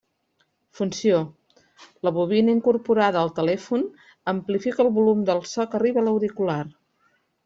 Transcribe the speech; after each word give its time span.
Funció: 0.77 1.17
la 2.07 2.13
bobina 2.15 2.55
incorporada 2.57 3.21
al 3.25 3.29
telèfon 3.39 3.83
amplifica 4.33 4.85
el 4.87 4.89
volum 4.99 5.21
del 5.29 5.43
so 5.51 5.67
que 5.75 5.79
arriba 5.81 6.03
a 6.03 6.05
l'auricular. 6.09 6.59